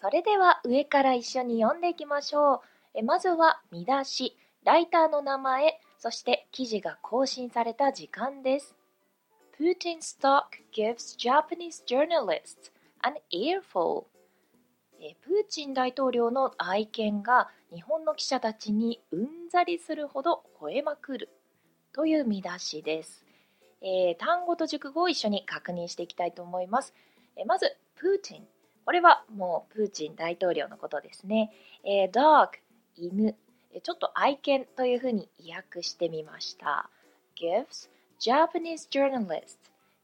[0.00, 2.60] それでは上から一緒に読んでいきましょう。
[2.94, 8.76] えまずは見出し、ライターの名前、そして記事が更新された時間です。
[9.58, 12.70] Putin stock gives Japanese journalists
[13.02, 14.04] an earful.
[15.20, 21.28] プーチン大統領の愛犬が日本の記者たちにうんざりするほど吠えまくる
[21.92, 23.24] という見出しです。
[23.80, 26.94] えー、単語と熟語を一緒に確認していきたいと思います。
[27.36, 28.46] え、まず、プーチン。
[28.88, 31.52] これはもうプーチン大統領のことですね。
[31.84, 32.52] えー、dog、
[32.96, 33.36] 犬。
[33.82, 36.88] ちょっと愛犬というふうに訳してみました。
[37.38, 39.58] gives Japanese journalist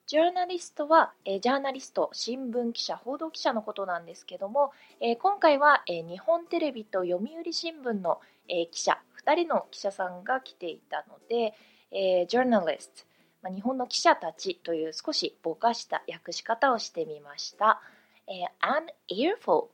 [0.07, 4.71] ジャーナリストは、えー、ジャーナリスト、新聞記者、報道記者のことなんですけども、
[5.01, 8.21] えー、今回は、えー、日本テレビと読売新聞の、
[8.51, 11.55] え記者、2人の記者さんが来ていたので、
[11.91, 13.05] えジャーナリスト、
[13.41, 17.81] まあ、日本の記者たちという少しぼかした訳し方をしてみました。
[18.27, 19.67] え an earful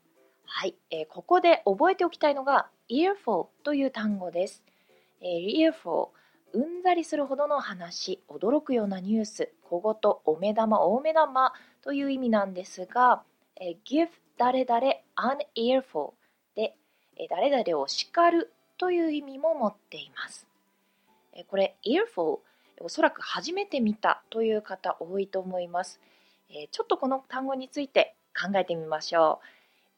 [0.45, 4.65] はい、えここで覚えておきたいのが earful という単語です。
[5.21, 6.09] え earful
[6.53, 13.23] うんざりするほどの話、驚くようなニュース、小言、お目玉、大目玉という意味なんですが、
[13.61, 14.81] え give 誰々
[15.15, 16.15] an earful
[16.57, 16.75] で、
[17.17, 20.49] え誰々を叱るという意味も持っています。
[21.33, 22.41] えこれ earful
[22.81, 26.01] おそらく初めて見たという方多いと思います。
[26.49, 29.41] えちょっとこの単語について考えてみましょ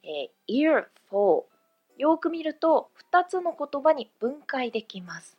[0.05, 0.07] う。
[0.07, 1.45] えー、earful
[1.99, 5.37] よく見ると2つの言葉に分解できます。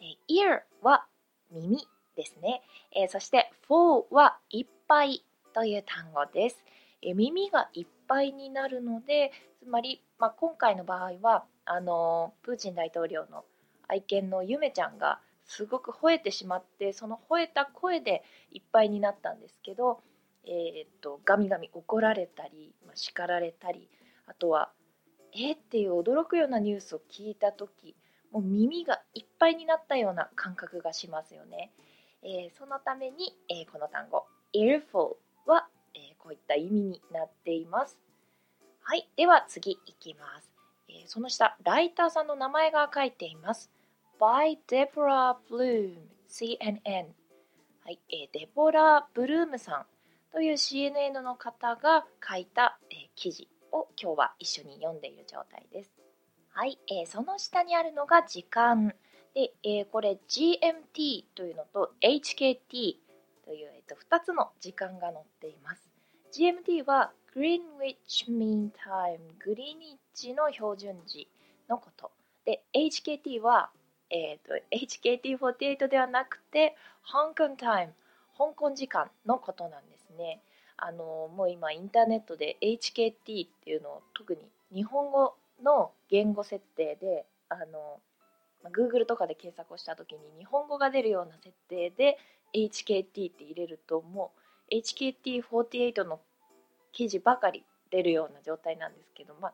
[0.00, 1.06] え ear は
[1.50, 2.62] 耳ですね。
[2.92, 6.64] えそして full はいっぱいという単語です。
[7.02, 13.44] え耳がいっぱいになるので、つまり、まあ、今回の場合はあのプーチン大統領の
[13.88, 20.00] 愛犬のゆめちゃんがすごく吠えてしまってその吠えた声でいっぱいになったんですけど
[20.44, 23.88] えー、っとガミガミ怒られたり、まあ、叱られたり
[24.26, 24.70] あとは
[25.32, 27.94] えー、っていう驚くようなニュースを聞いた時
[28.32, 31.72] もう耳がいっぱいになったような感覚がしますよね、
[32.22, 34.24] えー、そのために、えこの単語
[34.54, 37.98] earful は、えこういった意味になっています。
[38.82, 40.52] はいでは次いきます、
[40.88, 43.70] えその下ライターさんの名前が書いています。
[44.20, 45.96] By Deborah Bloom
[46.28, 47.06] CNN
[47.82, 49.86] はい、えー、デボラ・ブルームさん。
[50.32, 55.90] という CNN の方が書いた、えー、記事を今日は一緒に読んでいる状態です。
[56.50, 58.94] はい、えー、その下にあるのが時間
[59.34, 62.96] で、えー、これ GMT というのと HKT
[63.44, 65.90] という、えーと、2つの時間が載っています。
[66.32, 71.28] GMT は Greenwich Mean Time グリニッチの標準時
[71.68, 72.12] のこと。
[72.44, 73.70] で、HKT は、
[74.10, 76.76] えーと、と HKT48 ではなくて
[77.12, 77.90] Hong Kong Time
[78.36, 80.40] 香港時間のことなんですね。
[80.76, 83.12] あのもう今インターネットで HKT
[83.46, 84.40] っていうのを特に
[84.74, 88.00] 日本語の言語設定であの
[88.70, 92.18] Google とかで検索をした時に日本語が出るような設定で
[92.54, 94.32] HKT って入れるとも
[94.70, 96.20] う HKT48 の
[96.92, 99.52] 記事ばかり出るような状態なんですけどまあ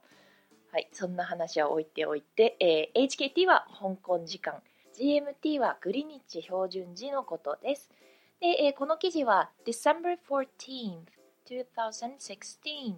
[0.72, 4.54] はいそんな話は置いておいて、えー、HKT は香港時間
[4.98, 7.90] GMT はグリニッチ標準時のことです。
[8.40, 11.16] で、えー、この記事は December 14th,
[11.48, 12.94] 2016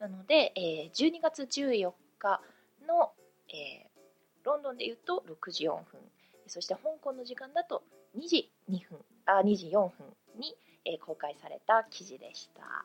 [0.00, 2.40] なので、えー、12月14日
[2.86, 3.12] の、
[3.48, 6.00] えー、ロンドンで言うと6時4分
[6.46, 7.82] そして香港の時間だと
[8.18, 9.90] 2時2分あ2時4分
[10.38, 12.84] に、えー、公開された記事でした。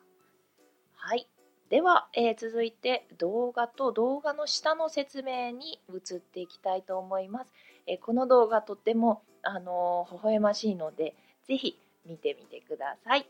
[0.95, 1.27] はい。
[1.69, 7.53] では、えー、続いて動画と動画の下の説明に移っていきたいと思います。
[7.87, 13.27] えー、この動画とっても、あのー、微笑ましいので、ぜひ見てみてください。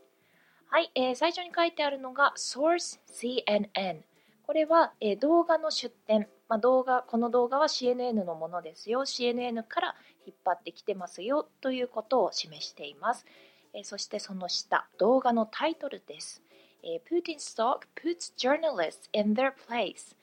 [0.66, 4.02] はい、えー、最初に書いてあるのが Source CNN。
[4.46, 9.94] これは、えー、動画の出典、まあ、動画、この動画は CNN のものですよ、CNN から
[10.26, 13.26] 引っ張ってきてますよということを示しています。
[13.72, 16.42] えー、そしてその下、動画のタイトルです。
[16.82, 20.16] えー、Putin's talk puts journalists in their place、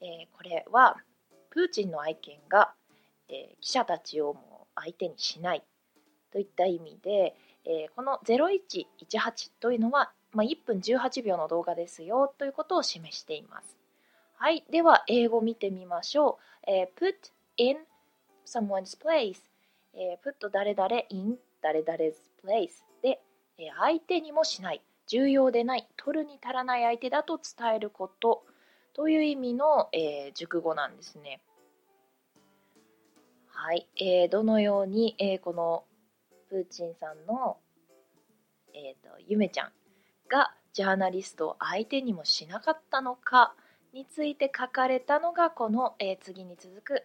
[0.00, 0.96] えー、これは
[1.50, 2.72] プーチンの愛犬が、
[3.28, 5.62] えー、記者たちをも相手にしない
[6.32, 7.34] といった意味で、
[7.68, 8.86] えー、この0118
[9.60, 13.76] というのは、まあ、1分18秒の動画ですよということを示しています。
[14.36, 14.64] はい。
[14.70, 16.70] では、英語見てみましょう。
[16.70, 17.14] えー、put
[17.58, 17.76] in
[18.46, 19.38] someone's place、
[19.94, 22.70] えー、put 誰々 in 誰々 's place
[23.02, 23.20] で、
[23.58, 28.46] えー、相手にもしない、重要でない、取るに足らない相手だと伝えること
[28.94, 31.42] という意味の、えー、熟語なんですね。
[33.48, 33.86] はい。
[33.96, 35.84] えー、どのように、えー、この
[36.48, 37.58] プーチンさんの、
[38.74, 39.72] えーと、ゆめちゃん
[40.28, 43.54] がジャーナリストを相手にもしなかったのか
[43.92, 47.02] について書かれたのがこの、えー、次に続く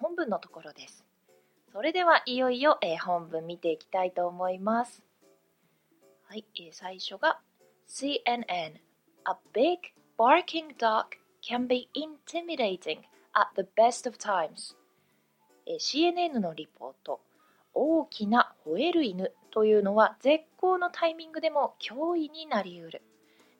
[0.00, 1.04] 本文のところです。
[1.72, 5.02] それではいよいよ、えー、本文見ていきたいと思います。
[6.28, 7.40] はい、えー、最初が
[7.88, 8.80] CNN
[9.24, 13.00] A big barking dog can be intimidating
[13.34, 14.76] at the best of times、
[15.66, 17.20] えー、CNN のリポート
[17.74, 23.02] 大きな吠える犬というのは絶好のタイミングでも脅威になりうる。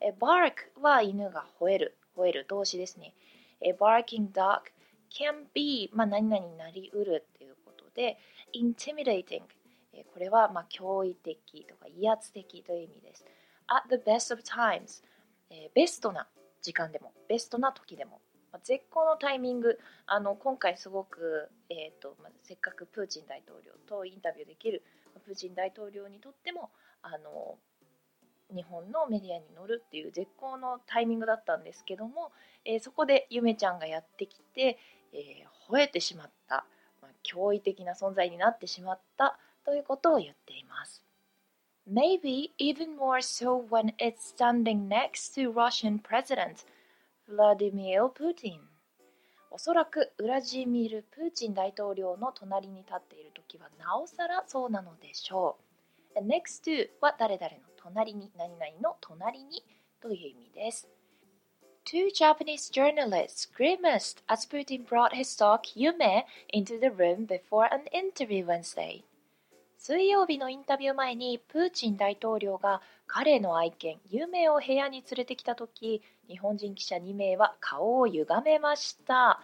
[0.00, 1.96] え bark は犬が吠える。
[2.16, 3.14] 吠える動詞ですね。
[3.60, 4.62] A barking dog
[5.10, 8.18] can be、まあ、何々になりうるっていうことで、
[8.54, 9.42] intimidating、
[10.12, 13.24] これはまあ驚異的とか威圧的という意味です。
[13.68, 15.02] at the best of times、
[15.74, 16.26] ベストな
[16.60, 18.20] 時間でも、ベストな時でも、
[18.64, 24.82] 絶好のタイミング、あの今回すごく、えーとまあ、せっかくプーチン大統領とインタビューできる
[25.24, 26.70] プーチン大統領にとっても
[27.02, 27.56] あの
[28.54, 32.32] 日本のメディアに乗るっていう絶好のタイミングだったんですけども、
[32.64, 34.78] えー、そこでゆめちゃんがやってきて、
[35.12, 36.66] えー、吠えてしまった、
[37.00, 41.02] まあ、驚異的な存在になってしまったということを言っています。
[41.90, 46.64] Maybe even more so when it's standing next to Russian President
[47.28, 48.58] Vladimir Putin.
[49.50, 55.56] おそらくウラジミル・プーチン大統領の隣に立っている時はなおさらそうなのでしょ
[56.16, 56.20] う。
[56.20, 59.62] next to は誰々の隣に、何々の隣に
[60.00, 60.88] という意味です。
[61.84, 68.44] Two Japanese journalists grimaced as Putin brought his dog Yume into the room before an interview
[68.44, 69.04] Wednesday.
[69.84, 79.40] 水曜日のインタビュー前にプーチン大統領が彼の愛犬ユメを部屋に連れてきた時日本人記者2名は顔を歪めました、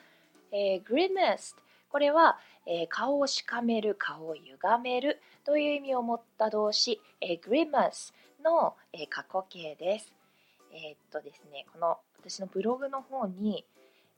[0.53, 1.57] えー、grimaced
[1.91, 8.13] これは、えー、顔をしかめる顔を歪めるという意味を持った動詞、えー、grimace
[8.45, 10.13] の、えー、過去形です。
[10.73, 13.65] えー、っとですね、この私のブログの方に、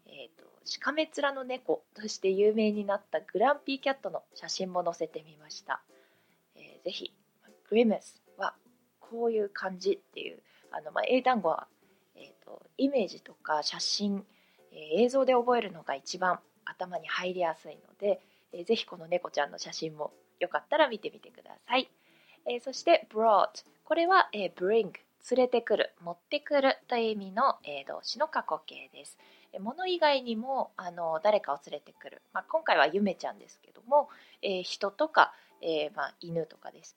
[0.06, 5.80] えー、っとしかめ面の猫として有名になったグランピーキャットの写真も載せてみました。
[6.84, 7.12] ぜひ、
[7.68, 8.54] グリムスは
[8.98, 10.40] こういう感じっていう、
[10.70, 11.66] あのまあ、英単語は、
[12.16, 14.24] えーと、イメージとか写真、
[14.72, 18.20] えー、映像で覚えるのが一番頭に入りやすいので、
[18.52, 21.90] えー、ぜひこの猫ちゃんの写真もよかったら見てみてください。
[22.46, 24.92] えー、そして brought これは、えー、bring
[25.30, 29.18] 連れてくる持ってくるという意味の、えー、動詞の過去形です。
[29.52, 34.08] えー、物以外にもあの誰かを連れてくる、まあ、今回はゆめちゃんですけども、
[34.42, 36.96] えー、人とか、えーまあ、犬とかです。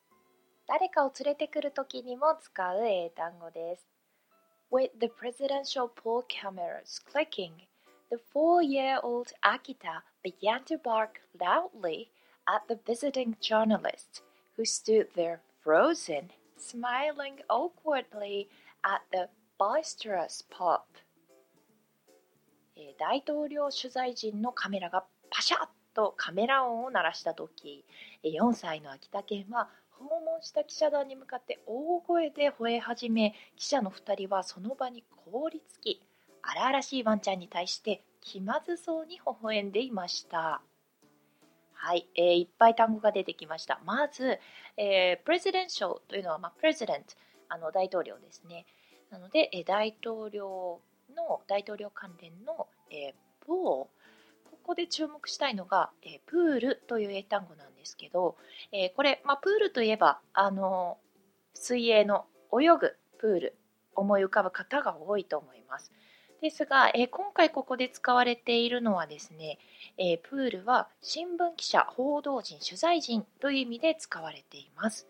[0.68, 3.88] 誰かを連れてくるときにも使う英単語です。
[4.72, 7.68] With the presidential poll cameras clicking,
[8.10, 12.10] the four-year-old Akita began to bark loudly
[12.46, 14.24] at the visiting journalist,
[14.56, 18.48] who stood there frozen smiling awkwardly
[18.84, 19.30] at the
[19.60, 20.86] boisterous pop
[22.98, 27.86] 大統領取材陣のカメラがパシャッとカメラ音を鳴らした時
[28.24, 36.02] 4歳の秋田県は訪問した記者団に向かって大声で吠え始め記者の2人はその場に凍りつき
[36.42, 40.62] 荒々しいワンちゃんに対して気まずそうに微笑んでいました。
[41.74, 43.82] はい、えー、いっぱい単語が出てきました。
[43.84, 44.40] まず、
[44.78, 47.16] えー、プレジデンシャルというのは、まあ、プレジデント、
[47.50, 48.66] あの大統領ですね。
[49.10, 50.80] なので、えー、大統領
[51.14, 53.88] の、大統領関連の、えー、ポー、
[54.64, 58.38] ここで注目したいのが、えー、プールという英単語なんですけど、
[58.72, 60.98] えー、これ、まあ、プールといえば、あの
[61.54, 63.58] 水泳の泳ぐプール、
[63.94, 65.92] 思い浮かぶ方が多いと思います。
[66.42, 69.60] ですが、えー、今回ここで使われているのはですね、
[69.98, 75.08] えー、プールは新聞記者、報道陣、取材陣という意味で使われています。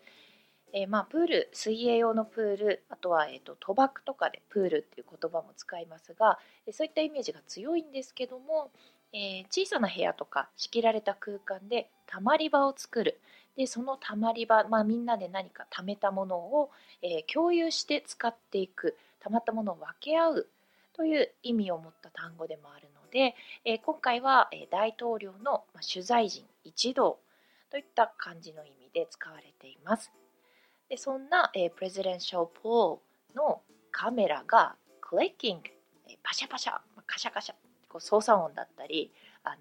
[0.76, 8.72] えー、まあ、プール、水泳用のプール、あとは、えーと、賭博とかでプールっていう言葉も使いますが、えそういったイメージが強いんですけども、
[9.14, 13.20] え小さな部屋とか仕切られた空間でたまり場を作る。
[13.56, 16.70] でそのたまり場、まあ、みんなで何か貯めたものを、
[17.02, 18.96] え共有して使っていく。
[19.20, 20.48] たまったものを分け合う。
[20.92, 27.18] という意味を持った単語でもあるので、え今回は、え大統領の、ま取材陣一同。
[27.70, 30.12] といった感じの意味で使われています。
[30.88, 32.98] でそんな、えプレジデンシャルポー
[33.30, 35.68] ルのカメラがクリッキング、
[36.08, 37.63] えパシャパシャ、カシャカシャ。
[37.94, 39.12] こう操作音だったり、
[39.44, 39.56] あの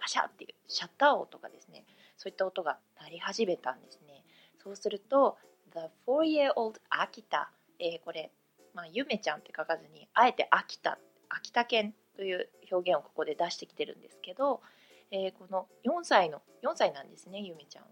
[0.00, 1.84] パシャっていうシャッター音とかですね。
[2.16, 4.24] そういった音が鳴り始めたんですね。
[4.62, 5.36] そうすると
[5.74, 7.48] The four-year-old Akita、
[7.78, 8.30] えー、これ
[8.72, 10.98] まあ、ゆめちゃんって書かずにあえて秋田
[11.28, 14.62] 秋田犬という表現をここで出してきてるんですけど、
[15.10, 17.88] えー、この4歳の4歳なんですねゆめちゃんは。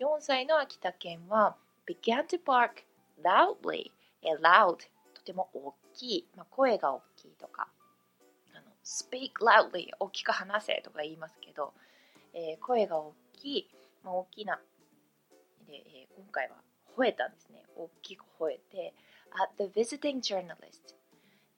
[0.00, 1.56] 4歳の秋田犬は
[1.86, 2.82] began to bark
[3.22, 3.92] loudly
[4.42, 4.78] loud
[5.14, 7.68] とても大きい、まあ、声が大きいとか。
[8.90, 11.72] Speak loudly 大きく話せとか言いますけど、
[12.34, 13.70] えー、声が大きい、
[14.02, 14.58] まあ、大きな
[15.68, 16.56] で、えー、今回は
[16.98, 17.62] 吠えたんですね。
[17.76, 18.92] 大きく吠えて
[19.32, 20.96] at the visiting journalist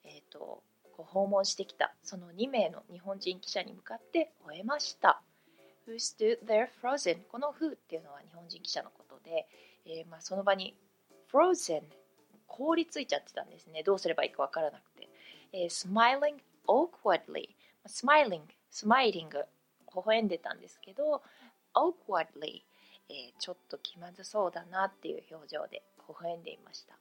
[0.03, 0.61] えっ、ー、と
[0.95, 1.95] 訪問してきた。
[2.03, 5.23] その2名の日本人記者に向かって吠えました。
[5.87, 9.47] Who stood there frozen この who っていうのは日本人記者のことで、
[9.85, 10.75] えー、まあ、その場に
[11.31, 11.81] frozen
[12.47, 13.81] 凍りついちゃってたんですね。
[13.81, 15.09] どうすればいいかわからなくて、
[15.51, 16.35] えー、smiling
[16.67, 17.55] awkwardly
[17.87, 18.41] smiling
[18.71, 21.21] smiling 微笑んでたんですけど
[21.73, 22.63] awkwardly、
[23.09, 26.95] えー、ちょっと気まずそうだなっていう表情で微笑んでいました。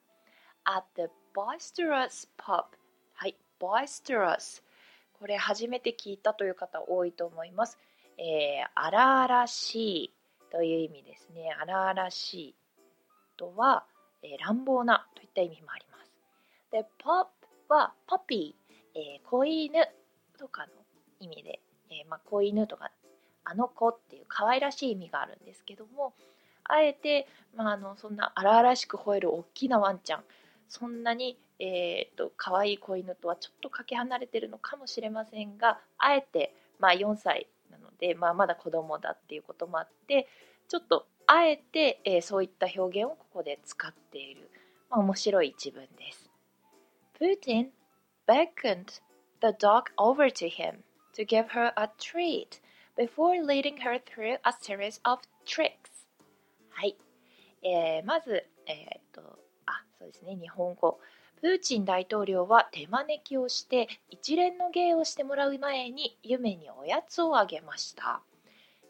[0.64, 2.64] At the boisterous pub
[3.14, 4.62] はい boisterous
[5.18, 7.78] これ初めて聞いたという方多いと思います、
[8.18, 10.14] えー、荒々しい
[10.50, 11.56] という意味ですね。
[11.60, 12.54] 荒々しい
[13.36, 13.84] とは、
[14.22, 16.12] えー、乱暴なといった意味もあります。
[16.70, 17.26] で pub
[17.68, 18.61] はパピー
[18.94, 19.86] えー、子犬
[20.38, 20.72] とかの
[21.20, 22.90] 意味で、えー、まあ、子犬とか
[23.44, 26.14] あの子っていう可愛らしい意味があるんですけども
[26.64, 30.24] あえて、まあ、あのそんな荒々しく吠える大きなワンちゃん
[30.68, 40.28] そんなに、えーと、可愛い子犬とはちょっとかけ離れてるのかもしれませんがあえて、まあ、4歳なので、まあ、まだ子供だっていうこともあって
[40.68, 44.50] ちょっとあえて、えー、そういった表現をここで使っている、
[44.88, 46.30] まあ、面白い一文です。
[47.18, 47.70] プーチン
[48.32, 49.00] beckoned
[49.42, 52.60] the dog over to him to give her a treat
[52.96, 56.06] before leading her through a series of tricks.
[56.70, 56.96] はい。
[57.62, 60.98] えー、まず、えー、っと、あ、そうですね、日本語。
[61.42, 68.22] プーチン大統領は手招きをして一連の芸をしてもらう前に夢におやつをあげました。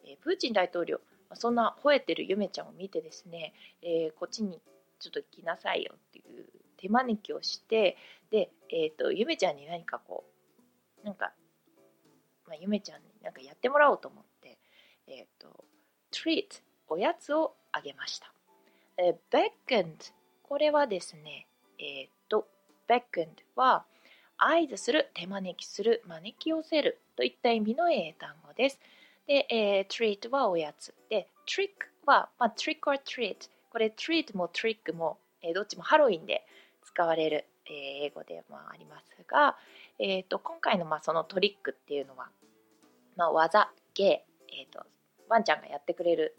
[0.04, 1.00] えー、プーチン大統領、
[1.34, 4.61] そんな吠えてる夢ちゃんを見てですね、えー、こっちに
[5.00, 6.46] ちょっと来なさいよっていう
[6.82, 7.96] 手招きをして
[8.30, 10.24] で、えーと、ゆめちゃんに何かこ
[11.02, 11.32] うなんか、
[12.46, 14.58] まあ、ゆめちゃんになんかやってもらおうと思って、
[15.06, 15.64] えっ、ー、と
[16.10, 18.32] treat おやつをあげました、
[18.98, 20.12] えー、beckoned
[20.42, 21.46] これはですね
[21.78, 22.46] えっ、ー、と
[22.88, 23.84] beckoned は
[24.36, 28.80] 合図する手招きする招き寄せるといった意味の英単語です。
[29.26, 30.92] で、えー、treat はおやつ。
[31.08, 31.68] で trick
[32.06, 33.36] は、まあ、trick or treat
[33.70, 36.44] これ treat も trick も、えー、どっちもハロウィンで
[36.84, 39.56] 使われる、英語でもありますが、
[39.98, 42.28] えーと、今回のまあそのトリックっていうのは、
[43.16, 44.84] まあ、技芸、えーと、
[45.28, 46.36] ワンちゃんがやってくれる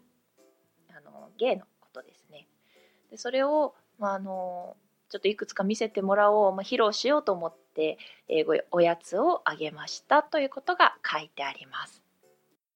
[0.90, 2.46] あの芸のことですね。
[3.10, 4.76] でそれを、まあ、あの
[5.08, 7.98] ちょっといくつか見せてもらおう、まあ、披露しようと思って
[8.28, 12.03] 英語おやつをあげましたということが書いてあります。